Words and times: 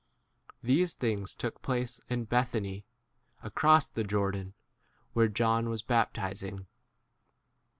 These 0.63 0.95
things 0.95 1.35
took 1.35 1.61
place 1.61 1.99
in 2.09 2.23
Bethany, 2.25 2.87
1 3.41 3.47
across 3.49 3.85
the 3.85 4.03
Jordan, 4.03 4.55
where 5.13 5.27
John 5.27 5.69
was 5.69 5.83
baptizing. 5.83 6.65